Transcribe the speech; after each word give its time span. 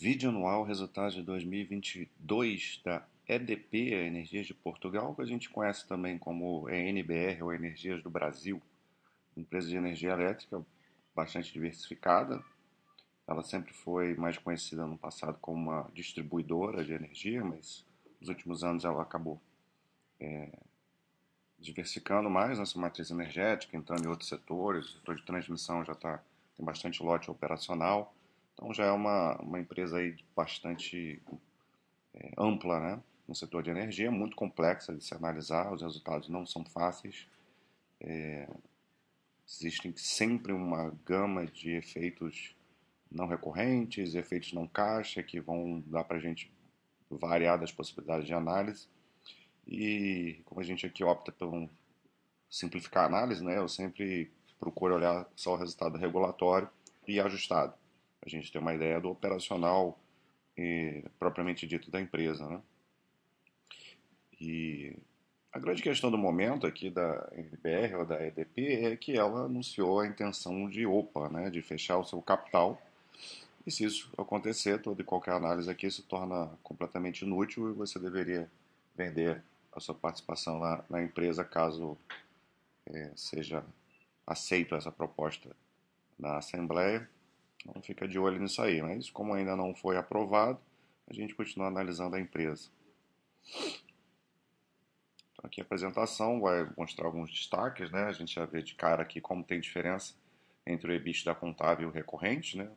Vídeo 0.00 0.30
anual 0.30 0.64
resultados 0.64 1.14
de 1.14 1.22
2022 1.22 2.80
da 2.82 3.06
EDP, 3.28 3.92
Energias 3.92 4.46
de 4.46 4.54
Portugal, 4.54 5.14
que 5.14 5.20
a 5.20 5.26
gente 5.26 5.50
conhece 5.50 5.86
também 5.86 6.18
como 6.18 6.68
ENBR 6.68 7.42
ou 7.42 7.52
Energias 7.52 8.02
do 8.02 8.08
Brasil, 8.08 8.60
empresa 9.36 9.68
de 9.68 9.76
energia 9.76 10.12
elétrica 10.12 10.64
bastante 11.14 11.52
diversificada. 11.52 12.42
Ela 13.28 13.42
sempre 13.42 13.74
foi 13.74 14.14
mais 14.14 14.38
conhecida 14.38 14.86
no 14.86 14.96
passado 14.96 15.38
como 15.40 15.70
uma 15.70 15.90
distribuidora 15.94 16.82
de 16.82 16.94
energia, 16.94 17.44
mas 17.44 17.86
nos 18.18 18.30
últimos 18.30 18.64
anos 18.64 18.84
ela 18.84 19.02
acabou 19.02 19.40
é, 20.18 20.58
diversificando 21.58 22.30
mais 22.30 22.58
nessa 22.58 22.78
matriz 22.78 23.10
energética, 23.10 23.76
entrando 23.76 24.04
em 24.06 24.08
outros 24.08 24.30
setores. 24.30 24.86
O 24.86 24.92
setor 24.94 25.16
de 25.16 25.22
transmissão 25.22 25.84
já 25.84 25.94
tá, 25.94 26.24
tem 26.56 26.64
bastante 26.64 27.02
lote 27.02 27.30
operacional 27.30 28.12
então 28.62 28.72
já 28.72 28.84
é 28.84 28.92
uma, 28.92 29.36
uma 29.42 29.58
empresa 29.58 29.98
aí 29.98 30.16
bastante 30.36 31.20
é, 32.14 32.30
ampla, 32.38 32.78
né? 32.78 33.02
No 33.26 33.34
setor 33.34 33.60
de 33.60 33.70
energia, 33.70 34.08
muito 34.08 34.36
complexa 34.36 34.94
de 34.94 35.04
se 35.04 35.12
analisar, 35.14 35.72
os 35.72 35.82
resultados 35.82 36.28
não 36.28 36.46
são 36.46 36.64
fáceis. 36.64 37.26
É, 38.00 38.48
existem 39.48 39.92
sempre 39.96 40.52
uma 40.52 40.96
gama 41.04 41.44
de 41.44 41.72
efeitos 41.72 42.54
não 43.10 43.26
recorrentes, 43.26 44.14
efeitos 44.14 44.52
não 44.52 44.68
caixa, 44.68 45.24
que 45.24 45.40
vão 45.40 45.82
dar 45.86 46.04
para 46.04 46.18
a 46.18 46.20
gente 46.20 46.50
variadas 47.10 47.72
possibilidades 47.72 48.26
de 48.26 48.32
análise. 48.32 48.86
E 49.66 50.40
como 50.44 50.60
a 50.60 50.64
gente 50.64 50.86
aqui 50.86 51.02
opta 51.02 51.32
por 51.32 51.68
simplificar 52.48 53.04
a 53.04 53.06
análise, 53.06 53.42
né, 53.42 53.58
eu 53.58 53.68
sempre 53.68 54.30
procuro 54.60 54.94
olhar 54.94 55.28
só 55.34 55.54
o 55.54 55.56
resultado 55.56 55.98
regulatório 55.98 56.68
e 57.08 57.18
ajustado 57.18 57.81
a 58.24 58.28
gente 58.28 58.50
ter 58.50 58.58
uma 58.58 58.74
ideia 58.74 59.00
do 59.00 59.10
operacional 59.10 59.98
eh, 60.56 61.02
propriamente 61.18 61.66
dito 61.66 61.90
da 61.90 62.00
empresa. 62.00 62.46
Né? 62.46 62.60
E 64.40 64.96
a 65.52 65.58
grande 65.58 65.82
questão 65.82 66.10
do 66.10 66.16
momento 66.16 66.66
aqui 66.66 66.88
da 66.88 67.28
NBR 67.32 67.96
ou 67.96 68.06
da 68.06 68.24
EDP 68.24 68.86
é 68.86 68.96
que 68.96 69.16
ela 69.16 69.44
anunciou 69.44 70.00
a 70.00 70.06
intenção 70.06 70.68
de 70.68 70.86
OPA, 70.86 71.28
né, 71.28 71.50
de 71.50 71.60
fechar 71.60 71.98
o 71.98 72.04
seu 72.04 72.22
capital. 72.22 72.80
E 73.66 73.70
se 73.70 73.84
isso 73.84 74.10
acontecer, 74.16 74.80
toda 74.80 75.02
e 75.02 75.04
qualquer 75.04 75.34
análise 75.34 75.70
aqui 75.70 75.90
se 75.90 76.02
torna 76.02 76.50
completamente 76.62 77.22
inútil 77.22 77.70
e 77.70 77.74
você 77.74 77.98
deveria 77.98 78.50
vender 78.96 79.42
a 79.72 79.80
sua 79.80 79.94
participação 79.94 80.58
na, 80.58 80.84
na 80.88 81.02
empresa 81.02 81.44
caso 81.44 81.96
é, 82.86 83.10
seja 83.14 83.64
aceito 84.26 84.74
essa 84.74 84.90
proposta 84.90 85.54
na 86.18 86.38
Assembleia 86.38 87.08
então 87.66 87.80
fica 87.82 88.06
de 88.06 88.18
olho 88.18 88.40
nisso 88.40 88.60
aí. 88.62 88.82
Mas 88.82 89.10
como 89.10 89.34
ainda 89.34 89.56
não 89.56 89.74
foi 89.74 89.96
aprovado, 89.96 90.60
a 91.08 91.12
gente 91.12 91.34
continua 91.34 91.68
analisando 91.68 92.16
a 92.16 92.20
empresa. 92.20 92.70
Então, 95.32 95.44
aqui 95.44 95.60
a 95.60 95.64
apresentação 95.64 96.40
vai 96.40 96.68
mostrar 96.76 97.06
alguns 97.06 97.30
destaques, 97.30 97.90
né? 97.90 98.04
A 98.04 98.12
gente 98.12 98.34
já 98.34 98.44
vê 98.44 98.62
de 98.62 98.74
cara 98.74 99.02
aqui 99.02 99.20
como 99.20 99.44
tem 99.44 99.60
diferença 99.60 100.14
entre 100.66 100.90
o 100.90 100.94
EBITDA 100.94 101.34
contábil 101.34 101.88
e 101.88 101.90
o 101.90 101.94
recorrente, 101.94 102.56
né? 102.56 102.70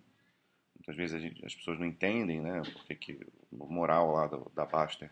Muitas 0.75 0.95
vezes 0.95 1.21
gente, 1.21 1.45
as 1.45 1.55
pessoas 1.55 1.79
não 1.79 1.85
entendem, 1.85 2.41
né? 2.41 2.61
Porque 2.73 2.95
que 2.95 3.27
o 3.51 3.65
moral 3.67 4.11
lá 4.11 4.27
do, 4.27 4.51
da 4.53 4.65
Baster 4.65 5.11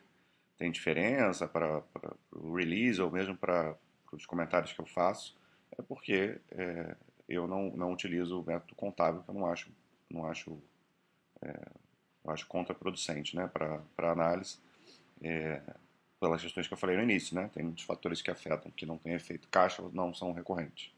tem 0.57 0.71
diferença 0.71 1.47
para 1.47 1.83
o 2.31 2.55
release 2.55 3.01
ou 3.01 3.11
mesmo 3.11 3.35
para 3.35 3.77
os 4.11 4.25
comentários 4.25 4.73
que 4.73 4.79
eu 4.79 4.85
faço. 4.85 5.37
É 5.77 5.81
porque 5.81 6.39
é, 6.51 6.95
eu 7.33 7.47
não, 7.47 7.75
não 7.75 7.91
utilizo 7.91 8.39
o 8.39 8.45
método 8.45 8.75
contábil, 8.75 9.23
que 9.23 9.29
eu 9.29 9.35
não 9.35 9.45
acho, 9.45 9.69
não 10.09 10.25
acho, 10.25 10.57
é, 11.41 11.59
acho 12.27 12.47
contraproducente 12.47 13.35
né, 13.35 13.47
para 13.47 14.11
análise, 14.11 14.57
é, 15.21 15.61
pelas 16.19 16.41
questões 16.41 16.67
que 16.67 16.73
eu 16.73 16.77
falei 16.77 16.95
no 16.97 17.03
início. 17.03 17.35
Né? 17.35 17.49
Tem 17.53 17.63
muitos 17.63 17.83
fatores 17.83 18.21
que 18.21 18.31
afetam, 18.31 18.71
que 18.71 18.85
não 18.85 18.97
têm 18.97 19.13
efeito 19.13 19.47
caixa 19.49 19.81
ou 19.81 19.91
não 19.91 20.13
são 20.13 20.31
recorrentes. 20.31 20.91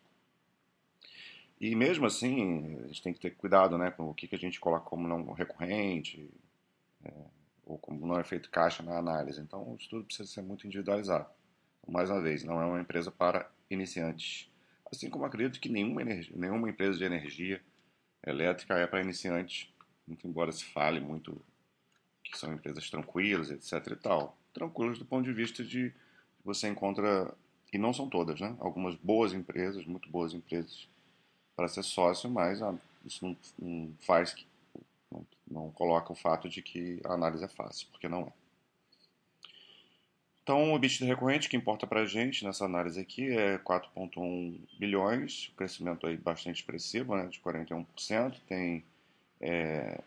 E 1.59 1.73
mesmo 1.75 2.05
assim, 2.05 2.77
a 2.83 2.87
gente 2.87 3.01
tem 3.01 3.13
que 3.13 3.19
ter 3.19 3.31
cuidado 3.31 3.77
né, 3.77 3.89
com 3.91 4.09
o 4.09 4.13
que, 4.13 4.27
que 4.27 4.35
a 4.35 4.39
gente 4.39 4.59
coloca 4.59 4.85
como 4.85 5.07
não 5.07 5.31
recorrente, 5.31 6.29
é, 7.03 7.11
ou 7.65 7.77
como 7.77 8.05
não 8.05 8.19
efeito 8.19 8.49
caixa 8.49 8.83
na 8.83 8.97
análise. 8.97 9.39
Então, 9.41 9.71
o 9.71 9.75
estudo 9.75 10.03
precisa 10.03 10.29
ser 10.29 10.41
muito 10.41 10.67
individualizado. 10.67 11.27
Mais 11.87 12.09
uma 12.09 12.21
vez, 12.21 12.43
não 12.43 12.61
é 12.61 12.65
uma 12.65 12.81
empresa 12.81 13.11
para 13.11 13.49
iniciantes. 13.69 14.49
Assim 14.95 15.09
como 15.09 15.25
acredito 15.25 15.59
que 15.59 15.67
nenhuma, 15.67 16.01
energia, 16.01 16.33
nenhuma 16.37 16.69
empresa 16.69 16.97
de 16.97 17.03
energia 17.03 17.61
elétrica 18.25 18.75
é 18.75 18.87
para 18.87 19.01
iniciantes, 19.01 19.67
muito 20.07 20.25
embora 20.25 20.51
se 20.53 20.63
fale 20.63 21.01
muito 21.01 21.39
que 22.23 22.37
são 22.37 22.53
empresas 22.53 22.89
tranquilas, 22.89 23.51
etc 23.51 23.91
e 23.91 23.95
tal. 23.97 24.37
Tranquilas 24.53 24.97
do 24.97 25.05
ponto 25.05 25.25
de 25.25 25.33
vista 25.33 25.63
de 25.63 25.93
você 26.43 26.69
encontra, 26.69 27.33
e 27.73 27.77
não 27.77 27.93
são 27.93 28.07
todas, 28.07 28.39
né? 28.39 28.55
Algumas 28.59 28.95
boas 28.95 29.33
empresas, 29.33 29.85
muito 29.85 30.09
boas 30.09 30.33
empresas 30.33 30.87
para 31.55 31.67
ser 31.67 31.83
sócio, 31.83 32.29
mas 32.29 32.61
ah, 32.61 32.73
isso 33.05 33.25
não, 33.25 33.37
não 33.59 33.93
faz, 33.99 34.33
não, 35.11 35.27
não 35.45 35.71
coloca 35.71 36.13
o 36.13 36.15
fato 36.15 36.47
de 36.47 36.61
que 36.61 37.01
a 37.03 37.13
análise 37.13 37.43
é 37.43 37.49
fácil, 37.49 37.87
porque 37.91 38.07
não 38.07 38.21
é. 38.21 38.44
Então, 40.45 40.73
o 40.73 40.75
EBITDA 40.75 41.07
recorrente 41.07 41.49
que 41.49 41.57
importa 41.57 41.87
para 41.87 42.01
a 42.01 42.05
gente 42.05 42.45
nessa 42.45 42.65
análise 42.65 42.99
aqui 42.99 43.35
é 43.35 43.57
4,1 43.57 44.59
bilhões, 44.77 45.51
crescimento 45.57 46.05
aí 46.05 46.15
bastante 46.17 46.57
expressivo, 46.57 47.15
né, 47.15 47.25
de 47.25 47.39
41%. 47.39 48.35
Tem 48.47 48.85
é, 49.41 49.99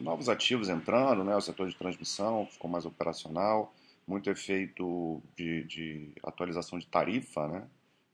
novos 0.00 0.28
ativos 0.28 0.68
entrando, 0.68 1.22
né, 1.22 1.36
o 1.36 1.40
setor 1.40 1.68
de 1.68 1.76
transmissão 1.76 2.44
ficou 2.50 2.68
mais 2.68 2.84
operacional, 2.84 3.72
muito 4.04 4.28
efeito 4.28 5.22
de, 5.36 5.62
de 5.62 6.10
atualização 6.24 6.76
de 6.76 6.88
tarifa, 6.88 7.46
né, 7.46 7.68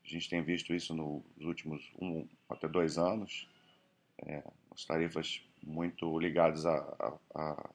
a 0.05 0.09
gente 0.09 0.29
tem 0.29 0.43
visto 0.43 0.75
isso 0.75 0.95
nos 0.95 1.23
últimos 1.41 1.83
um 1.99 2.27
até 2.47 2.69
dois 2.69 2.99
anos, 2.99 3.49
é, 4.19 4.43
as 4.71 4.85
tarifas 4.85 5.41
muito 5.63 6.19
ligadas 6.19 6.67
a, 6.67 7.15
a 7.35 7.71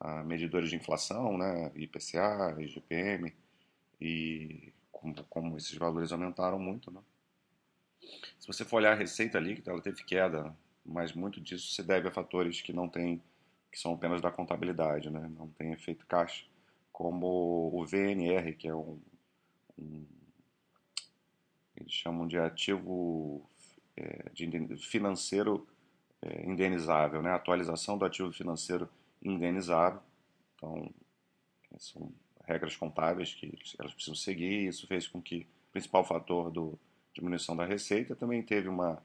a 0.00 0.22
medidores 0.22 0.70
de 0.70 0.76
inflação, 0.76 1.36
né, 1.38 1.72
IPCA, 1.74 2.56
IGPM, 2.58 3.32
e 4.00 4.72
como, 4.92 5.14
como 5.24 5.56
esses 5.56 5.74
valores 5.76 6.12
aumentaram 6.12 6.58
muito. 6.58 6.90
Né. 6.90 7.00
Se 8.38 8.46
você 8.46 8.64
for 8.64 8.76
olhar 8.76 8.92
a 8.92 8.96
receita 8.96 9.38
líquida, 9.38 9.70
ela 9.70 9.80
teve 9.80 10.04
queda, 10.04 10.54
mas 10.84 11.12
muito 11.12 11.40
disso 11.40 11.72
se 11.72 11.82
deve 11.82 12.08
a 12.08 12.12
fatores 12.12 12.60
que 12.60 12.72
não 12.72 12.88
tem, 12.88 13.22
que 13.72 13.78
são 13.78 13.94
apenas 13.94 14.20
da 14.20 14.30
contabilidade, 14.30 15.10
né, 15.10 15.30
não 15.36 15.48
tem 15.50 15.72
efeito 15.72 16.06
caixa, 16.06 16.44
como 16.92 17.70
o 17.74 17.84
VNR, 17.84 18.54
que 18.54 18.68
é 18.68 18.74
um, 18.74 19.00
um 19.78 20.06
eles 21.76 21.92
chamam 21.92 22.26
de 22.26 22.38
ativo 22.38 23.46
é, 23.96 24.30
de 24.32 24.76
financeiro 24.78 25.66
é, 26.22 26.44
indenizável, 26.46 27.20
né, 27.22 27.30
atualização 27.32 27.98
do 27.98 28.04
ativo 28.04 28.32
financeiro 28.32 28.88
indenizável. 29.22 30.00
Então, 30.56 30.90
são 31.78 32.10
regras 32.44 32.76
contábeis 32.76 33.34
que 33.34 33.52
elas 33.78 33.92
precisam 33.92 34.14
seguir. 34.14 34.68
Isso 34.68 34.86
fez 34.86 35.06
com 35.06 35.20
que 35.20 35.46
o 35.68 35.72
principal 35.72 36.04
fator 36.04 36.50
do 36.50 36.78
diminuição 37.12 37.56
da 37.56 37.64
receita 37.64 38.14
também 38.14 38.42
teve 38.42 38.68
uma, 38.68 39.02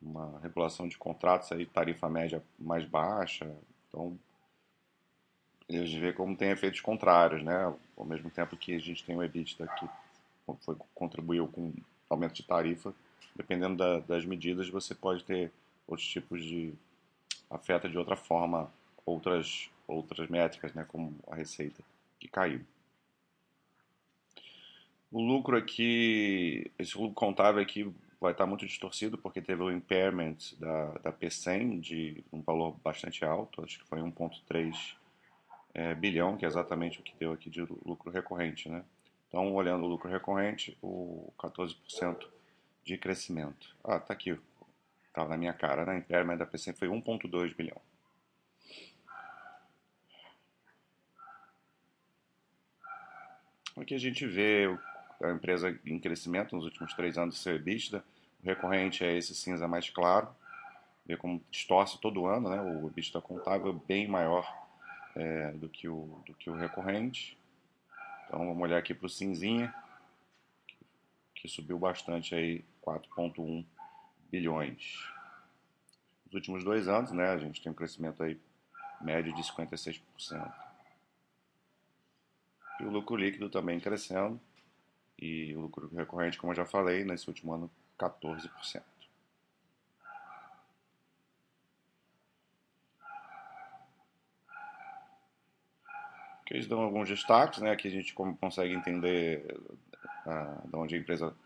uma 0.00 0.40
regulação 0.40 0.88
de 0.88 0.98
contratos 0.98 1.50
aí, 1.52 1.64
tarifa 1.64 2.08
média 2.08 2.42
mais 2.58 2.84
baixa. 2.84 3.50
Então, 3.88 4.18
a 5.68 5.72
gente 5.72 6.00
vê 6.00 6.12
como 6.12 6.36
tem 6.36 6.50
efeitos 6.50 6.80
contrários, 6.80 7.42
né? 7.42 7.74
Ao 7.96 8.04
mesmo 8.04 8.30
tempo 8.30 8.56
que 8.56 8.74
a 8.74 8.78
gente 8.78 9.04
tem 9.04 9.16
o 9.16 9.22
EBITDA 9.22 9.66
que 9.78 9.88
foi, 10.60 10.76
contribuiu 10.94 11.46
com 11.48 11.72
aumento 12.10 12.34
de 12.34 12.42
tarifa, 12.42 12.92
dependendo 13.34 13.76
da, 13.76 14.00
das 14.00 14.24
medidas, 14.24 14.68
você 14.68 14.94
pode 14.94 15.24
ter 15.24 15.50
outros 15.86 16.06
tipos 16.06 16.42
de 16.42 16.74
afeta 17.52 17.88
de 17.88 17.98
outra 17.98 18.16
forma 18.16 18.72
outras, 19.04 19.70
outras 19.86 20.28
métricas, 20.28 20.72
né, 20.74 20.84
como 20.88 21.14
a 21.28 21.34
receita, 21.34 21.82
que 22.18 22.28
caiu. 22.28 22.60
O 25.10 25.20
lucro 25.20 25.56
aqui, 25.56 26.70
esse 26.78 26.96
lucro 26.96 27.14
contábil 27.14 27.60
aqui 27.60 27.92
vai 28.18 28.32
estar 28.32 28.46
muito 28.46 28.64
distorcido 28.64 29.18
porque 29.18 29.42
teve 29.42 29.62
o 29.62 29.70
impairment 29.70 30.36
da, 30.58 30.92
da 30.98 31.12
P100 31.12 31.80
de 31.80 32.24
um 32.32 32.40
valor 32.40 32.76
bastante 32.82 33.24
alto, 33.24 33.62
acho 33.62 33.78
que 33.78 33.86
foi 33.86 33.98
1,3 34.00 34.94
é, 35.74 35.94
bilhão, 35.94 36.36
que 36.36 36.44
é 36.44 36.48
exatamente 36.48 37.00
o 37.00 37.02
que 37.02 37.14
deu 37.18 37.32
aqui 37.32 37.50
de 37.50 37.60
lucro 37.84 38.10
recorrente. 38.10 38.68
Né? 38.68 38.84
Então, 39.28 39.52
olhando 39.54 39.84
o 39.84 39.88
lucro 39.88 40.10
recorrente, 40.10 40.76
o 40.80 41.32
14% 41.38 42.26
de 42.84 42.96
crescimento. 42.96 43.74
Ah, 43.82 43.98
tá 43.98 44.12
aqui, 44.12 44.38
estava 45.12 45.28
na 45.28 45.36
minha 45.36 45.52
cara, 45.52 45.84
né? 45.84 45.98
Impairment 45.98 46.38
da 46.38 46.46
P100 46.46 46.74
foi 46.74 46.88
1,2 46.88 47.54
bilhão. 47.54 47.80
Aqui 53.76 53.94
a 53.94 53.98
gente 53.98 54.26
vê 54.26 54.66
a 55.22 55.30
empresa 55.30 55.78
em 55.84 55.98
crescimento 55.98 56.56
nos 56.56 56.64
últimos 56.64 56.94
três 56.94 57.16
anos 57.18 57.34
do 57.36 57.40
seu 57.40 57.54
EBITDA. 57.54 58.02
O 58.42 58.46
recorrente 58.46 59.04
é 59.04 59.16
esse 59.16 59.34
cinza 59.34 59.68
mais 59.68 59.88
claro. 59.90 60.28
Ver 61.04 61.18
como 61.18 61.42
distorce 61.50 62.00
todo 62.00 62.26
ano, 62.26 62.48
né? 62.48 62.60
O 62.60 62.86
EBITDA 62.88 63.20
contábil 63.20 63.70
é 63.70 63.86
bem 63.86 64.08
maior 64.08 64.46
é, 65.14 65.52
do, 65.52 65.68
que 65.68 65.88
o, 65.88 66.22
do 66.26 66.34
que 66.34 66.48
o 66.48 66.54
recorrente. 66.54 67.36
Então 68.26 68.40
vamos 68.40 68.62
olhar 68.62 68.78
aqui 68.78 68.94
para 68.94 69.06
o 69.06 69.10
cinzinha, 69.10 69.74
que 71.34 71.48
subiu 71.48 71.78
bastante 71.78 72.34
aí, 72.34 72.64
4,1 72.82 73.64
bilhões. 74.32 75.06
Nos 76.24 76.34
últimos 76.34 76.64
dois 76.64 76.88
anos, 76.88 77.12
né, 77.12 77.28
a 77.28 77.36
gente 77.36 77.62
tem 77.62 77.70
um 77.70 77.74
crescimento 77.74 78.22
aí 78.22 78.40
médio 79.02 79.34
de 79.34 79.42
56%. 79.42 80.00
E 82.80 82.84
o 82.84 82.90
lucro 82.90 83.14
líquido 83.14 83.50
também 83.50 83.78
crescendo. 83.78 84.40
E 85.18 85.54
o 85.54 85.60
lucro 85.60 85.88
recorrente, 85.94 86.38
como 86.38 86.52
eu 86.52 86.56
já 86.56 86.64
falei, 86.64 87.04
nesse 87.04 87.28
último 87.28 87.52
ano, 87.52 87.70
14%. 87.98 88.82
Que 96.46 96.54
eles 96.54 96.66
dão 96.66 96.80
alguns 96.80 97.08
destaques, 97.08 97.60
né? 97.60 97.70
Aqui 97.70 97.86
a 97.86 97.90
gente 97.90 98.14
consegue 98.14 98.74
entender 98.74 99.60
ah, 100.26 100.60
de 100.64 100.76
onde 100.76 100.94
a 100.96 100.98
empresa 100.98 101.36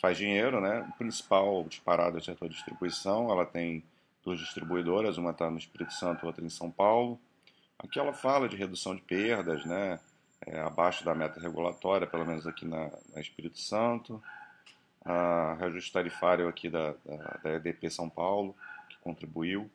faz 0.00 0.16
dinheiro, 0.16 0.60
né? 0.60 0.80
O 0.88 0.98
principal 0.98 1.64
disparado 1.64 2.16
é 2.16 2.20
o 2.20 2.24
setor 2.24 2.48
de 2.48 2.54
distribuição. 2.54 3.30
Ela 3.30 3.46
tem 3.46 3.82
duas 4.24 4.38
distribuidoras, 4.38 5.18
uma 5.18 5.30
está 5.30 5.50
no 5.50 5.58
Espírito 5.58 5.92
Santo, 5.92 6.26
outra 6.26 6.44
em 6.44 6.50
São 6.50 6.70
Paulo. 6.70 7.18
Aqui 7.78 7.98
ela 7.98 8.12
fala 8.12 8.48
de 8.48 8.56
redução 8.56 8.94
de 8.94 9.02
perdas, 9.02 9.64
né? 9.64 9.98
é, 10.46 10.60
abaixo 10.60 11.04
da 11.04 11.14
meta 11.14 11.40
regulatória, 11.40 12.06
pelo 12.06 12.24
menos 12.24 12.46
aqui 12.46 12.64
na, 12.64 12.90
na 13.14 13.20
Espírito 13.20 13.58
Santo. 13.58 14.22
A 15.04 15.54
reajuste 15.54 15.92
tarifário 15.92 16.48
aqui 16.48 16.68
da, 16.68 16.92
da, 17.04 17.40
da, 17.42 17.50
EDP 17.54 17.90
São 17.90 18.08
Paulo, 18.08 18.54
que 18.88 18.96
contribuiu. 18.98 19.70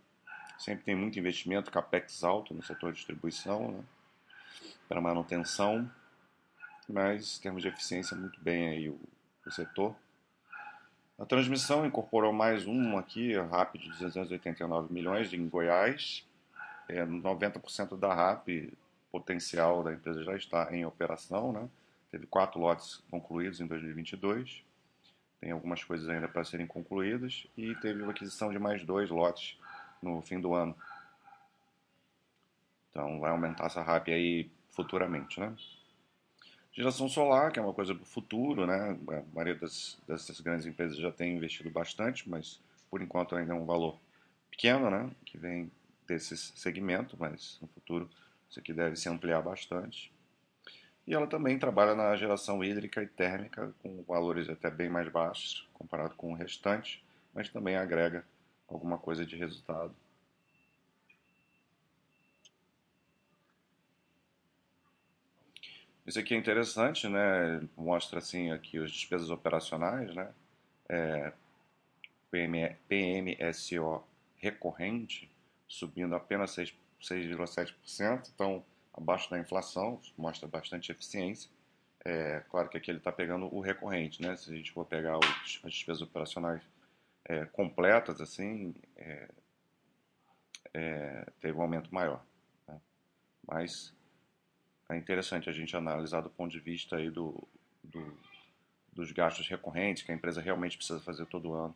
Sempre 0.57 0.85
tem 0.85 0.95
muito 0.95 1.19
investimento, 1.19 1.71
capex 1.71 2.23
alto 2.23 2.53
no 2.53 2.63
setor 2.63 2.91
de 2.91 2.97
distribuição, 2.97 3.71
né, 3.71 3.83
para 4.87 5.01
manutenção, 5.01 5.89
mas 6.87 7.37
em 7.37 7.41
termos 7.41 7.61
de 7.63 7.67
eficiência, 7.67 8.15
muito 8.15 8.39
bem 8.39 8.69
aí 8.69 8.89
o, 8.89 8.99
o 9.45 9.51
setor. 9.51 9.95
A 11.17 11.25
transmissão 11.25 11.85
incorporou 11.85 12.33
mais 12.33 12.67
um 12.67 12.97
aqui, 12.97 13.37
RAP 13.37 13.75
de 13.77 13.87
289 13.87 14.93
milhões 14.93 15.31
em 15.31 15.47
Goiás. 15.47 16.27
É, 16.89 17.05
90% 17.05 17.97
da 17.97 18.13
RAP 18.13 18.73
potencial 19.09 19.81
da 19.81 19.93
empresa 19.93 20.25
já 20.25 20.35
está 20.35 20.75
em 20.75 20.85
operação, 20.85 21.53
né? 21.53 21.69
Teve 22.11 22.27
quatro 22.27 22.59
lotes 22.59 23.01
concluídos 23.09 23.61
em 23.61 23.65
2022, 23.65 24.61
tem 25.39 25.51
algumas 25.51 25.81
coisas 25.81 26.09
ainda 26.09 26.27
para 26.27 26.43
serem 26.43 26.67
concluídas 26.67 27.47
e 27.57 27.73
teve 27.75 28.03
a 28.03 28.09
aquisição 28.09 28.51
de 28.51 28.59
mais 28.59 28.83
dois 28.83 29.09
lotes 29.09 29.57
no 30.01 30.21
fim 30.21 30.41
do 30.41 30.53
ano. 30.53 30.75
Então 32.91 33.21
vai 33.21 33.31
aumentar 33.31 33.67
essa 33.67 33.81
RAP 33.81 34.09
aí 34.09 34.51
futuramente, 34.69 35.39
né? 35.39 35.55
Geração 36.75 37.07
solar, 37.07 37.53
que 37.53 37.59
é 37.59 37.61
uma 37.61 37.73
coisa 37.73 37.93
do 37.93 38.03
futuro, 38.03 38.67
né? 38.67 38.97
A 39.07 39.23
maioria 39.33 39.55
das, 39.55 39.97
dessas 40.05 40.41
grandes 40.41 40.65
empresas 40.65 40.97
já 40.97 41.09
tem 41.09 41.33
investido 41.37 41.69
bastante, 41.69 42.29
mas 42.29 42.59
por 42.91 43.01
enquanto 43.01 43.33
ainda 43.33 43.53
é 43.53 43.55
um 43.55 43.65
valor 43.65 43.97
pequeno, 44.51 44.89
né? 44.89 45.09
Que 45.25 45.37
vem 45.37 45.71
desse 46.05 46.35
segmento, 46.35 47.15
mas 47.17 47.57
no 47.61 47.67
futuro 47.69 48.09
isso 48.49 48.59
aqui 48.59 48.73
deve 48.73 48.97
se 48.97 49.07
ampliar 49.07 49.41
bastante. 49.41 50.11
E 51.07 51.13
ela 51.13 51.27
também 51.27 51.57
trabalha 51.57 51.95
na 51.95 52.13
geração 52.17 52.61
hídrica 52.61 53.01
e 53.01 53.07
térmica, 53.07 53.73
com 53.81 54.03
valores 54.03 54.49
até 54.49 54.69
bem 54.69 54.89
mais 54.89 55.07
baixos 55.07 55.65
comparado 55.73 56.15
com 56.15 56.33
o 56.33 56.35
restante, 56.35 57.01
mas 57.33 57.47
também 57.47 57.77
agrega 57.77 58.25
alguma 58.67 58.97
coisa 58.97 59.25
de 59.25 59.37
resultado. 59.37 59.95
Isso 66.05 66.19
aqui 66.19 66.33
é 66.33 66.37
interessante, 66.37 67.07
né? 67.07 67.67
Mostra 67.75 68.19
assim 68.19 68.51
aqui 68.51 68.77
as 68.77 68.91
despesas 68.91 69.29
operacionais, 69.29 70.13
né? 70.15 70.31
É, 70.87 71.33
PM, 72.29 72.75
PMSO 72.87 74.03
recorrente 74.37 75.29
subindo 75.67 76.15
apenas 76.15 76.51
6 76.51 76.73
6,7%, 77.01 78.31
então 78.33 78.63
abaixo 78.93 79.29
da 79.29 79.37
inflação, 79.37 79.99
mostra 80.17 80.47
bastante 80.47 80.91
eficiência. 80.91 81.49
É, 82.03 82.41
claro 82.49 82.69
que 82.69 82.77
aqui 82.77 82.89
ele 82.89 82.99
está 82.99 83.11
pegando 83.11 83.53
o 83.53 83.59
recorrente, 83.59 84.21
né? 84.21 84.35
Se 84.37 84.51
a 84.51 84.55
gente 84.55 84.71
for 84.71 84.85
pegar 84.85 85.17
os, 85.17 85.61
as 85.63 85.73
despesas 85.73 86.01
operacionais 86.01 86.61
é, 87.25 87.45
completas, 87.45 88.21
assim, 88.21 88.73
é, 88.95 89.27
é, 90.73 91.27
teve 91.41 91.57
um 91.57 91.61
aumento 91.61 91.93
maior. 91.93 92.23
Né? 92.67 92.79
Mas 93.47 93.94
é 94.89 94.97
interessante 94.97 95.49
a 95.49 95.53
gente 95.53 95.75
analisar 95.75 96.21
do 96.21 96.29
ponto 96.29 96.51
de 96.51 96.59
vista 96.59 96.97
aí 96.97 97.09
do, 97.09 97.47
do, 97.83 98.17
dos 98.93 99.11
gastos 99.11 99.47
recorrentes 99.47 100.03
que 100.03 100.11
a 100.11 100.15
empresa 100.15 100.41
realmente 100.41 100.77
precisa 100.77 100.99
fazer 101.01 101.25
todo 101.25 101.53
ano 101.53 101.75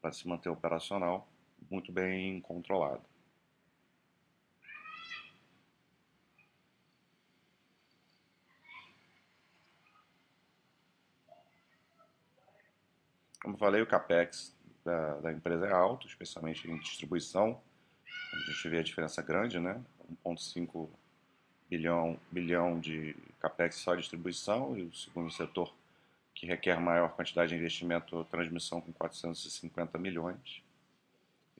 para 0.00 0.12
se 0.12 0.26
manter 0.26 0.48
operacional, 0.48 1.28
muito 1.70 1.92
bem 1.92 2.40
controlado. 2.40 3.02
Como 13.42 13.56
falei, 13.56 13.80
o 13.80 13.86
capex 13.86 14.54
da, 14.84 15.20
da 15.20 15.32
empresa 15.32 15.66
é 15.66 15.72
alto, 15.72 16.06
especialmente 16.06 16.68
em 16.70 16.78
distribuição. 16.78 17.60
A 18.32 18.50
gente 18.50 18.68
vê 18.68 18.78
a 18.78 18.82
diferença 18.82 19.22
grande, 19.22 19.58
né? 19.58 19.82
1,5 20.24 20.90
bilhão, 21.68 22.18
bilhão 22.30 22.80
de 22.80 23.14
capex 23.40 23.76
só 23.76 23.94
distribuição 23.94 24.76
e 24.76 24.82
o 24.82 24.94
segundo 24.94 25.30
setor 25.30 25.72
que 26.34 26.46
requer 26.46 26.80
maior 26.80 27.10
quantidade 27.14 27.50
de 27.50 27.56
investimento 27.56 28.24
transmissão 28.26 28.80
com 28.80 28.92
450 28.92 29.98
milhões, 29.98 30.62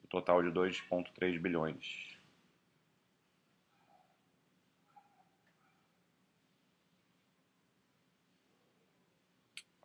total 0.09 0.41
de 0.41 0.49
2,3 0.49 1.39
bilhões. 1.39 2.17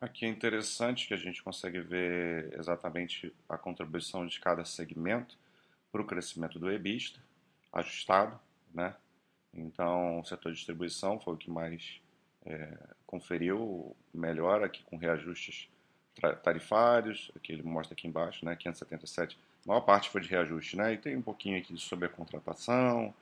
Aqui 0.01 0.27
é 0.27 0.29
interessante 0.29 1.09
que 1.09 1.15
a 1.15 1.17
gente 1.17 1.43
consegue 1.43 1.81
ver 1.81 2.53
exatamente 2.59 3.35
a 3.49 3.57
contribuição 3.57 4.27
de 4.27 4.39
cada 4.39 4.65
segmento 4.65 5.37
para 5.91 6.03
o 6.03 6.07
crescimento 6.07 6.59
do 6.59 6.71
EBITDA, 6.71 7.19
ajustado, 7.73 8.39
né? 8.75 8.95
Então, 9.55 10.21
o 10.21 10.25
setor 10.25 10.53
de 10.53 10.59
distribuição 10.59 11.19
foi 11.21 11.35
o 11.35 11.37
que 11.37 11.51
mais 11.51 12.01
é, 12.45 12.77
conferiu 13.07 13.97
melhor 14.13 14.63
aqui 14.63 14.83
com 14.85 14.97
reajustes 14.97 15.69
tarifários, 16.43 17.31
aqui 17.35 17.53
ele 17.53 17.63
mostra 17.63 17.95
aqui 17.95 18.07
embaixo, 18.07 18.45
né, 18.45 18.55
577, 18.55 19.37
a 19.65 19.69
maior 19.69 19.81
parte 19.81 20.11
foi 20.11 20.21
de 20.21 20.29
reajuste, 20.29 20.77
né, 20.77 20.93
e 20.93 20.99
tem 20.99 21.17
um 21.17 21.23
pouquinho 21.23 21.59
aqui 21.59 21.77
sobre 21.77 22.07
a 22.07 22.09
contratação 22.09 23.13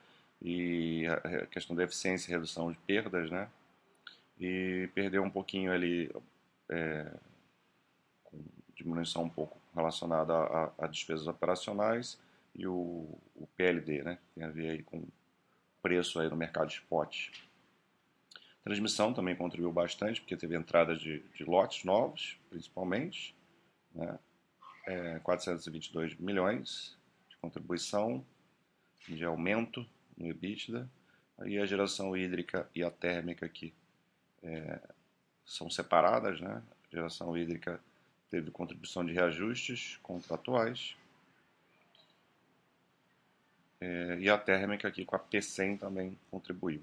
e 0.41 1.05
a 1.07 1.47
questão 1.47 1.75
da 1.75 1.83
eficiência 1.83 2.29
e 2.29 2.33
redução 2.33 2.71
de 2.71 2.77
perdas, 2.79 3.31
né, 3.31 3.49
e 4.39 4.89
perdeu 4.93 5.23
um 5.23 5.29
pouquinho 5.29 5.71
ali 5.71 6.11
é, 6.69 7.11
diminuição 8.75 9.23
um 9.23 9.29
pouco 9.29 9.57
relacionada 9.73 10.33
a, 10.33 10.71
a, 10.79 10.87
despesas 10.87 11.27
operacionais 11.27 12.19
e 12.55 12.67
o, 12.67 13.07
o, 13.35 13.47
PLD, 13.55 14.03
né? 14.03 14.17
Tem 14.35 14.43
a 14.43 14.49
ver 14.49 14.69
aí 14.69 14.83
com 14.83 15.03
preço 15.83 16.19
aí 16.19 16.29
no 16.29 16.35
mercado 16.35 16.69
de 16.69 16.75
spot. 16.75 17.29
Transmissão 18.63 19.13
também 19.13 19.35
contribuiu 19.35 19.73
bastante, 19.73 20.21
porque 20.21 20.37
teve 20.37 20.55
entrada 20.55 20.95
de, 20.95 21.19
de 21.35 21.43
lotes 21.43 21.83
novos, 21.83 22.39
principalmente, 22.49 23.35
né? 23.93 24.17
É, 24.85 25.19
422 25.19 26.15
milhões 26.15 26.97
de 27.29 27.37
contribuição, 27.37 28.25
de 29.07 29.23
aumento 29.23 29.85
no 30.17 30.27
EBITDA, 30.27 30.89
e 31.45 31.57
a 31.57 31.65
geração 31.65 32.15
hídrica 32.15 32.69
e 32.73 32.83
a 32.83 32.91
térmica 32.91 33.45
aqui 33.45 33.73
é, 34.41 34.79
são 35.45 35.69
separadas, 35.69 36.39
né? 36.39 36.63
A 36.87 36.95
geração 36.95 37.37
hídrica 37.37 37.81
teve 38.29 38.49
contribuição 38.49 39.05
de 39.05 39.11
reajustes 39.11 39.97
contratuais. 40.01 40.95
É, 43.83 44.17
e 44.17 44.29
a 44.29 44.37
térmica 44.37 44.87
aqui 44.87 45.03
com 45.03 45.17
a 45.17 45.19
P100 45.19 45.77
também 45.77 46.17
contribuiu. 46.31 46.81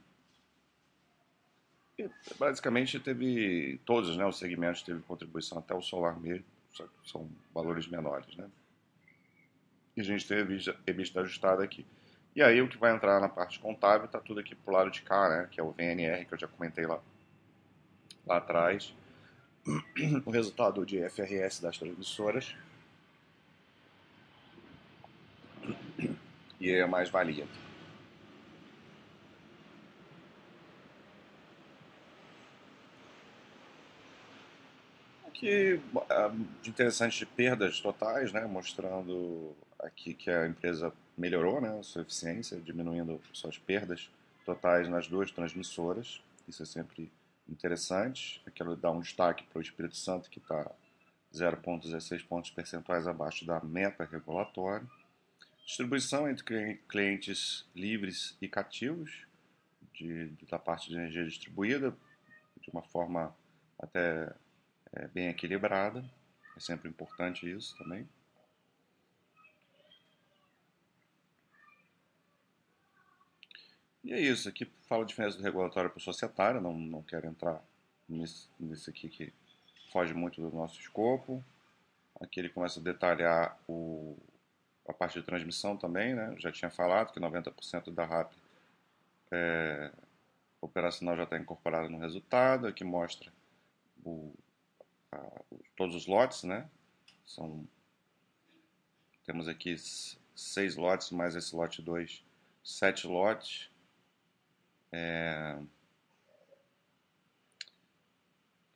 E, 1.99 2.11
basicamente 2.39 3.01
teve 3.01 3.81
todos 3.87 4.15
né, 4.19 4.27
os 4.27 4.39
segmentos 4.39 4.83
teve 4.83 5.01
contribuição, 5.01 5.59
até 5.59 5.75
o 5.75 5.81
solar 5.81 6.21
mesmo, 6.21 6.45
são 7.07 7.27
valores 7.55 7.87
menores. 7.87 8.37
Né? 8.37 8.47
E 9.97 10.03
a 10.03 10.05
gente 10.05 10.29
teve 10.29 10.59
EBITDA 10.87 11.23
ajustada 11.23 11.65
aqui. 11.65 11.87
E 12.37 12.43
aí 12.43 12.61
o 12.61 12.69
que 12.69 12.77
vai 12.77 12.95
entrar 12.95 13.19
na 13.19 13.31
parte 13.31 13.59
contábil 13.59 14.05
está 14.05 14.21
tudo 14.21 14.41
aqui 14.41 14.55
pro 14.55 14.75
lado 14.75 14.91
de 14.91 15.01
cá, 15.01 15.29
né, 15.31 15.49
que 15.51 15.59
é 15.59 15.63
o 15.63 15.73
VNR, 15.73 16.27
que 16.27 16.35
eu 16.35 16.39
já 16.39 16.47
comentei 16.47 16.87
lá 16.87 17.01
lá 18.27 18.37
atrás, 18.37 18.95
o 20.27 20.31
resultado 20.31 20.85
de 20.85 20.99
FRS 21.09 21.63
das 21.63 21.79
transmissoras. 21.79 22.55
E 26.61 26.71
é 26.71 26.87
mais 26.87 27.09
valia. 27.09 27.47
Aqui 35.27 35.81
de 36.61 36.71
interessante 36.71 37.19
de 37.19 37.27
perdas 37.27 37.81
totais, 37.81 38.31
né, 38.33 38.45
mostrando 38.45 39.57
aqui 39.79 40.13
que 40.13 40.31
a 40.31 40.47
empresa 40.47 40.93
melhorou 41.17 41.61
né, 41.61 41.83
sua 41.83 42.03
eficiência, 42.03 42.61
diminuindo 42.61 43.21
suas 43.33 43.57
perdas 43.57 44.11
totais 44.45 44.89
nas 44.89 45.07
duas 45.07 45.31
transmissoras. 45.31 46.23
Isso 46.47 46.63
é 46.63 46.67
sempre 46.67 47.11
interessante. 47.49 48.43
Eu 48.45 48.53
quero 48.53 48.77
dar 48.77 48.91
um 48.91 49.01
destaque 49.01 49.45
para 49.45 49.59
o 49.59 49.63
Espírito 49.63 49.97
Santo, 49.97 50.29
que 50.29 50.39
está 50.39 50.71
0,16 51.35 52.27
pontos 52.27 52.51
percentuais 52.51 53.07
abaixo 53.07 53.47
da 53.47 53.61
meta 53.61 54.05
regulatória. 54.05 54.87
Distribuição 55.65 56.29
entre 56.29 56.77
clientes 56.89 57.65
livres 57.75 58.37
e 58.41 58.49
cativos, 58.49 59.27
de, 59.95 60.27
da 60.51 60.59
parte 60.59 60.89
de 60.89 60.97
energia 60.97 61.25
distribuída, 61.25 61.97
de 62.61 62.71
uma 62.71 62.83
forma 62.83 63.35
até 63.79 64.35
é, 64.93 65.07
bem 65.09 65.29
equilibrada. 65.29 66.05
É 66.57 66.61
sempre 66.61 66.89
importante 66.89 67.51
isso 67.51 67.77
também. 67.77 68.09
E 74.03 74.13
é 74.13 74.21
isso, 74.21 74.49
aqui 74.49 74.65
fala 74.89 75.05
a 75.05 75.07
diferença 75.07 75.37
do 75.37 75.43
regulatório 75.43 75.91
para 75.91 75.99
o 75.99 76.03
societário, 76.03 76.61
não, 76.61 76.73
não 76.77 77.03
quero 77.03 77.27
entrar 77.27 77.63
nesse, 78.09 78.49
nesse 78.59 78.89
aqui 78.89 79.09
que 79.09 79.33
foge 79.93 80.15
muito 80.15 80.41
do 80.41 80.57
nosso 80.57 80.81
escopo. 80.81 81.45
Aqui 82.19 82.41
ele 82.41 82.49
começa 82.49 82.81
a 82.81 82.83
detalhar 82.83 83.59
o, 83.69 84.17
a 84.91 84.93
parte 84.93 85.19
de 85.19 85.25
transmissão 85.25 85.77
também, 85.77 86.15
né? 86.15 86.35
Já 86.39 86.53
tinha 86.53 86.71
falado 86.71 87.13
que 87.13 87.21
90% 87.21 87.93
da 87.93 88.05
RAP 88.05 88.33
é, 89.31 89.91
operacional 90.61 91.17
já 91.17 91.25
está 91.25 91.39
incorporada 91.39 91.89
no 91.89 91.99
resultado. 91.99 92.67
Aqui 92.67 92.85
mostra 92.85 93.33
o, 94.05 94.35
a, 95.13 95.43
todos 95.77 95.95
os 95.95 96.07
lotes, 96.07 96.43
né? 96.43 96.69
São, 97.25 97.67
temos 99.25 99.49
aqui 99.49 99.77
seis 100.35 100.77
lotes, 100.77 101.11
mais 101.11 101.37
esse 101.37 101.55
lote 101.55 101.81
2, 101.81 102.25
sete 102.65 103.07
lotes. 103.07 103.71
É, 104.93 105.57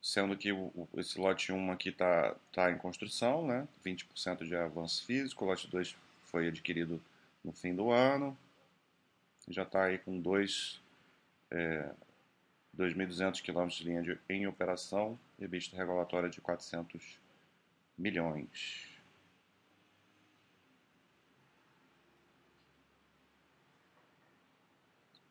sendo 0.01 0.37
que 0.37 0.53
o, 0.53 0.87
esse 0.95 1.19
lote 1.19 1.51
1 1.51 1.71
aqui 1.71 1.89
está 1.89 2.35
tá 2.53 2.71
em 2.71 2.77
construção, 2.77 3.45
né? 3.45 3.67
20% 3.85 4.45
de 4.45 4.55
avanço 4.55 5.05
físico, 5.05 5.43
lote 5.43 5.67
2 5.67 6.04
foi 6.35 6.49
adquirido 6.49 7.01
no 7.41 7.53
fim 7.53 7.73
do 7.73 7.91
ano, 7.91 8.37
já 9.47 9.63
está 9.63 9.85
aí 9.85 9.97
com 9.97 10.19
dois, 10.19 10.81
é, 11.49 11.89
2.200 12.77 13.41
km 13.41 13.67
de 13.69 13.83
linha 13.85 14.03
de, 14.03 14.19
em 14.27 14.45
operação 14.45 15.17
e 15.39 15.47
vista 15.47 15.77
regulatória 15.77 16.29
de 16.29 16.41
400 16.41 17.17
milhões. 17.97 18.85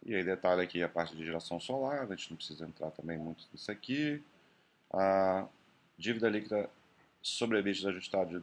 E 0.07 0.15
aí 0.15 0.25
detalhe 0.25 0.63
aqui 0.63 0.83
a 0.83 0.89
parte 0.89 1.15
de 1.15 1.23
geração 1.23 1.61
solar, 1.61 2.11
a 2.11 2.17
gente 2.17 2.31
não 2.31 2.39
precisa 2.39 2.65
entrar 2.65 2.91
também 2.93 3.19
muito 3.19 3.47
nisso 3.53 3.71
aqui. 3.71 4.23
A 4.91 5.47
dívida 5.99 6.31
líquida 6.31 6.71
sobre 7.21 7.59
a 7.59 7.61
EBITDA 7.61 7.91
ajustada 7.91 8.31
de 8.31 8.41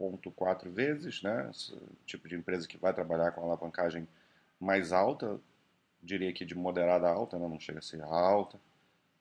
2,4 0.00 0.70
vezes, 0.70 1.22
né? 1.22 1.48
Esse 1.50 1.76
tipo 2.04 2.28
de 2.28 2.34
empresa 2.34 2.66
que 2.66 2.76
vai 2.76 2.92
trabalhar 2.92 3.32
com 3.32 3.42
alavancagem 3.42 4.06
mais 4.60 4.92
alta, 4.92 5.40
diria 6.02 6.32
que 6.32 6.44
de 6.44 6.54
moderada 6.54 7.08
alta, 7.08 7.38
né? 7.38 7.48
não 7.48 7.58
chega 7.58 7.78
a 7.78 7.82
ser 7.82 8.02
alta, 8.02 8.58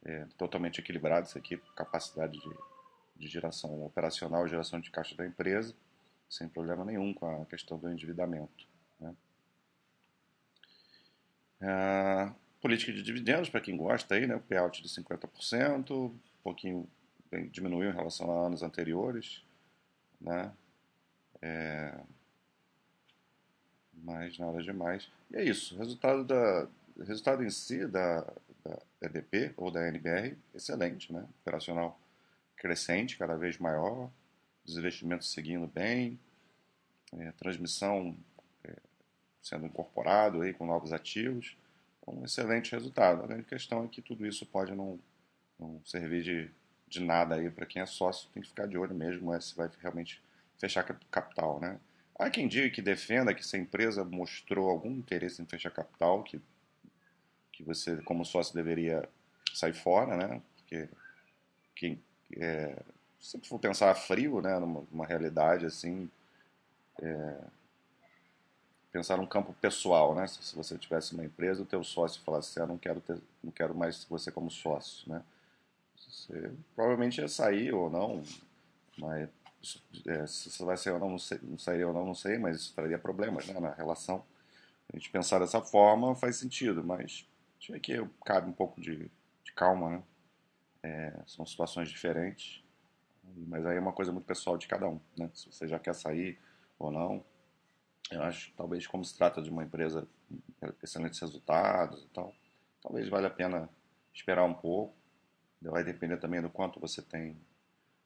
é 0.03 0.25
totalmente 0.37 0.79
equilibrado 0.79 1.27
isso 1.27 1.37
aqui, 1.37 1.57
capacidade 1.75 2.39
de, 2.39 2.55
de 3.15 3.27
geração 3.27 3.85
operacional, 3.85 4.47
geração 4.47 4.79
de 4.79 4.91
caixa 4.91 5.15
da 5.15 5.25
empresa, 5.25 5.73
sem 6.29 6.47
problema 6.47 6.85
nenhum 6.85 7.13
com 7.13 7.41
a 7.41 7.45
questão 7.45 7.77
do 7.77 7.89
endividamento. 7.89 8.67
Né? 8.99 9.15
Ah, 11.61 12.33
política 12.61 12.93
de 12.93 13.01
dividendos, 13.01 13.49
para 13.49 13.61
quem 13.61 13.75
gosta 13.75 14.15
aí, 14.15 14.27
né, 14.27 14.35
o 14.35 14.41
payout 14.41 14.81
de 14.81 14.89
50%, 14.89 15.91
um 15.91 16.19
pouquinho 16.43 16.87
diminuiu 17.51 17.89
em 17.89 17.93
relação 17.93 18.31
a 18.31 18.47
anos 18.47 18.63
anteriores, 18.63 19.43
né, 20.21 20.51
é, 21.45 21.93
mas 23.93 24.37
nada 24.37 24.61
demais. 24.63 25.09
E 25.31 25.37
é 25.37 25.43
isso, 25.43 25.77
resultado, 25.77 26.23
da, 26.23 26.67
resultado 27.05 27.43
em 27.43 27.49
si 27.49 27.85
da, 27.85 28.21
da 28.63 28.81
EDP 29.01 29.53
ou 29.57 29.69
da 29.69 29.87
NBR, 29.87 30.37
excelente, 30.53 31.11
né, 31.13 31.25
operacional 31.41 31.99
crescente, 32.55 33.17
cada 33.17 33.35
vez 33.35 33.57
maior, 33.57 34.09
os 34.65 34.77
investimentos 34.77 35.31
seguindo 35.31 35.67
bem, 35.67 36.19
é, 37.13 37.31
transmissão 37.33 38.15
sendo 39.45 39.67
incorporado 39.67 40.41
aí 40.41 40.53
com 40.53 40.65
novos 40.65 40.91
ativos. 40.91 41.55
Um 42.07 42.25
excelente 42.25 42.71
resultado. 42.71 43.23
A 43.23 43.27
grande 43.27 43.43
questão 43.43 43.85
é 43.85 43.87
que 43.87 44.01
tudo 44.01 44.25
isso 44.25 44.45
pode 44.45 44.73
não, 44.73 44.99
não 45.59 45.79
servir 45.85 46.23
de, 46.23 46.51
de 46.87 46.99
nada 46.99 47.35
aí 47.35 47.49
para 47.49 47.65
quem 47.65 47.81
é 47.81 47.85
sócio. 47.85 48.27
Tem 48.33 48.41
que 48.41 48.49
ficar 48.49 48.67
de 48.67 48.77
olho 48.77 48.95
mesmo 48.95 49.33
é 49.33 49.39
se 49.39 49.55
vai 49.55 49.69
realmente 49.81 50.21
fechar 50.59 50.83
capital, 50.83 51.59
né? 51.59 51.79
Há 52.17 52.29
quem 52.29 52.47
diga 52.47 52.69
que 52.69 52.81
defenda 52.81 53.33
que 53.33 53.45
se 53.45 53.57
a 53.57 53.59
empresa 53.59 54.03
mostrou 54.05 54.69
algum 54.69 54.91
interesse 54.91 55.41
em 55.41 55.45
fechar 55.45 55.69
capital, 55.69 56.23
que, 56.23 56.39
que 57.51 57.63
você, 57.63 57.97
como 58.03 58.23
sócio, 58.23 58.53
deveria 58.53 59.07
sair 59.53 59.73
fora, 59.73 60.15
né? 60.15 60.41
Porque 60.55 60.87
quem, 61.75 62.01
é, 62.37 62.81
se 63.19 63.39
for 63.41 63.59
pensar 63.59 63.93
frio, 63.95 64.41
né, 64.41 64.57
numa, 64.59 64.83
numa 64.89 65.05
realidade 65.05 65.65
assim, 65.65 66.09
é, 67.01 67.37
pensar 68.93 69.17
num 69.17 69.25
campo 69.25 69.53
pessoal, 69.53 70.15
né? 70.15 70.25
Se 70.25 70.55
você 70.55 70.77
tivesse 70.77 71.13
uma 71.13 71.25
empresa, 71.25 71.61
o 71.61 71.65
teu 71.65 71.83
sócio 71.83 72.21
falasse, 72.21 72.57
ah, 72.61 72.65
não 72.65 72.77
quero 72.77 73.01
ter, 73.01 73.17
não 73.43 73.51
quero 73.51 73.75
mais 73.75 74.05
você 74.05 74.31
como 74.31 74.49
sócio, 74.49 75.09
né? 75.11 75.21
Você 75.97 76.49
provavelmente 76.75 77.19
ia 77.19 77.27
sair 77.27 77.73
ou 77.73 77.89
não, 77.89 78.23
mas 78.97 79.29
se 79.65 80.49
você 80.49 80.63
vai 80.63 80.77
sair 80.77 80.93
ou 80.93 80.99
não, 80.99 81.09
não, 81.09 81.19
sei, 81.19 81.39
não 81.41 81.57
sairia 81.57 81.87
ou 81.87 81.93
não, 81.93 82.05
não 82.05 82.15
sei, 82.15 82.37
mas 82.37 82.57
isso 82.57 82.73
traria 82.73 82.99
problemas 82.99 83.47
né, 83.47 83.59
na 83.59 83.73
relação. 83.73 84.23
A 84.93 84.97
gente 84.97 85.09
pensar 85.09 85.39
dessa 85.39 85.61
forma 85.61 86.15
faz 86.15 86.37
sentido, 86.37 86.83
mas 86.83 87.27
acho 87.59 87.79
que 87.79 87.93
cabe 88.23 88.49
um 88.49 88.53
pouco 88.53 88.79
de, 88.79 89.09
de 89.43 89.51
calma, 89.53 89.89
né? 89.89 90.03
É, 90.83 91.13
são 91.25 91.43
situações 91.45 91.89
diferentes, 91.89 92.63
mas 93.47 93.65
aí 93.65 93.75
é 93.75 93.79
uma 93.79 93.91
coisa 93.91 94.11
muito 94.11 94.25
pessoal 94.25 94.55
de 94.55 94.67
cada 94.67 94.87
um, 94.87 94.99
né? 95.17 95.29
Se 95.33 95.51
você 95.51 95.67
já 95.67 95.79
quer 95.79 95.95
sair 95.95 96.37
ou 96.77 96.91
não, 96.91 97.25
eu 98.11 98.21
acho 98.21 98.51
que 98.51 98.57
talvez 98.57 98.85
como 98.85 99.03
se 99.03 99.17
trata 99.17 99.41
de 99.41 99.49
uma 99.49 99.63
empresa 99.63 100.07
com 100.59 100.71
excelentes 100.83 101.19
resultados 101.19 102.03
e 102.03 102.07
tal, 102.09 102.33
talvez 102.81 103.09
valha 103.09 103.27
a 103.27 103.31
pena 103.31 103.67
esperar 104.13 104.43
um 104.43 104.53
pouco. 104.53 104.93
Vai 105.61 105.83
depender 105.83 106.17
também 106.17 106.41
do 106.41 106.49
quanto 106.49 106.79
você 106.79 107.01
tem 107.01 107.35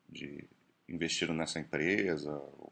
de 0.07 0.47
investido 0.89 1.34
nessa 1.34 1.60
empresa, 1.60 2.31
o 2.36 2.72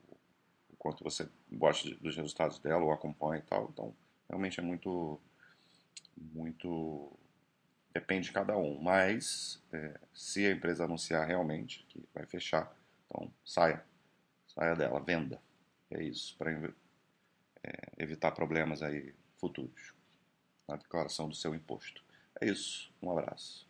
quanto 0.77 1.03
você 1.03 1.29
gosta 1.51 1.89
dos 1.95 2.15
resultados 2.15 2.59
dela 2.59 2.83
ou 2.83 2.91
acompanha 2.91 3.39
e 3.39 3.45
tal. 3.45 3.69
Então, 3.71 3.95
realmente 4.29 4.59
é 4.59 4.63
muito, 4.63 5.19
muito 6.15 7.17
depende 7.93 8.27
de 8.27 8.33
cada 8.33 8.57
um. 8.57 8.79
Mas 8.81 9.61
é, 9.71 9.99
se 10.13 10.45
a 10.45 10.51
empresa 10.51 10.85
anunciar 10.85 11.27
realmente 11.27 11.85
que 11.89 12.07
vai 12.13 12.25
fechar, 12.25 12.75
então 13.05 13.31
saia, 13.45 13.83
saia 14.47 14.75
dela, 14.75 14.99
venda. 14.99 15.41
É 15.89 16.03
isso. 16.03 16.35
Para 16.37 16.51
é, 16.51 16.73
evitar 17.97 18.31
problemas 18.31 18.81
aí 18.81 19.13
futuros 19.37 19.93
na 20.67 20.75
declaração 20.75 21.29
do 21.29 21.35
seu 21.35 21.55
imposto. 21.55 22.03
É 22.39 22.45
isso. 22.45 22.91
Um 23.01 23.11
abraço. 23.11 23.66